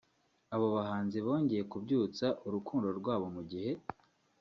Aba 0.55 0.67
bahanzi 0.75 1.17
bongeye 1.25 1.63
kubyutsa 1.71 2.25
urukundo 2.47 2.87
rwabo 2.99 3.27
mu 3.35 3.41
gihe 3.51 3.71